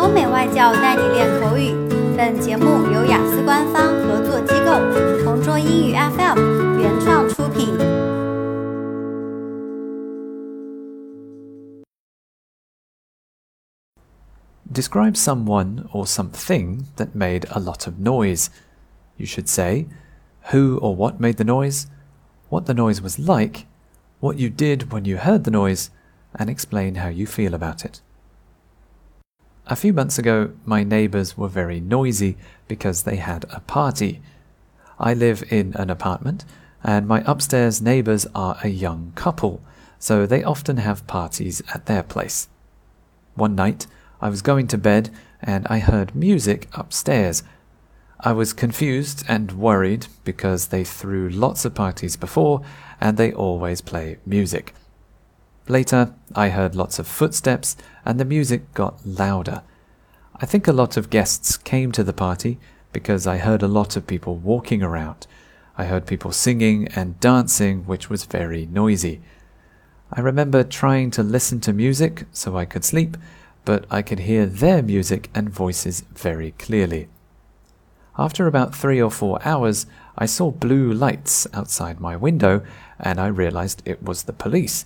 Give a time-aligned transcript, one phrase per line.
[0.00, 1.74] 欧美外教带你练口语。
[2.16, 7.76] 本节目由雅思官方合作机构同桌英语 FM 原创出品。
[14.72, 18.48] Describe someone or something that made a lot of noise.
[19.16, 19.86] You should say
[20.52, 21.86] who or what made the noise,
[22.48, 23.66] what the noise was like,
[24.20, 25.90] what you did when you heard the noise,
[26.34, 28.00] and explain how you feel about it.
[29.71, 32.35] A few months ago, my neighbours were very noisy
[32.67, 34.21] because they had a party.
[34.99, 36.43] I live in an apartment,
[36.83, 39.61] and my upstairs neighbours are a young couple,
[39.97, 42.49] so they often have parties at their place.
[43.35, 43.87] One night,
[44.19, 45.09] I was going to bed
[45.41, 47.41] and I heard music upstairs.
[48.19, 52.61] I was confused and worried because they threw lots of parties before
[52.99, 54.73] and they always play music.
[55.67, 59.63] Later, I heard lots of footsteps and the music got louder.
[60.43, 62.57] I think a lot of guests came to the party
[62.91, 65.27] because I heard a lot of people walking around.
[65.77, 69.21] I heard people singing and dancing, which was very noisy.
[70.11, 73.17] I remember trying to listen to music so I could sleep,
[73.65, 77.07] but I could hear their music and voices very clearly.
[78.17, 79.85] After about three or four hours,
[80.17, 82.63] I saw blue lights outside my window
[82.99, 84.85] and I realized it was the police.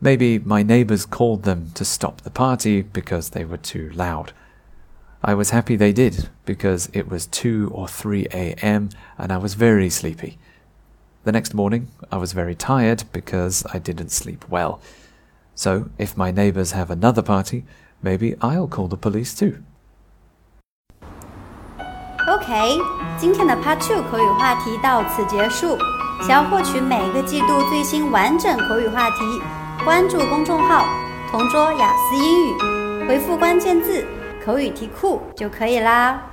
[0.00, 4.32] Maybe my neighbors called them to stop the party because they were too loud.
[5.23, 8.89] I was happy they did because it was 2 or 3 a.m.
[9.17, 10.37] and I was very sleepy.
[11.23, 14.79] The next morning, I was very tired because I didn't sleep well.
[15.55, 17.65] So, if my neighbors have another party,
[18.01, 19.57] maybe I'll call the police too.
[22.27, 22.79] OK，
[23.17, 25.77] 今天的 Part Two 口语话题到此结束。
[26.21, 29.17] 想要获取每个季度最新完整口语话题，
[29.83, 30.85] 关注公众号“
[31.29, 34.05] 同桌雅思英语”，回复关键字“
[34.44, 36.31] 口语题库”就可以啦。